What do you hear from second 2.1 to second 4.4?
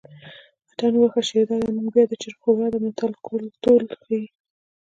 چرګ ښوروا ده متل کولتور ښيي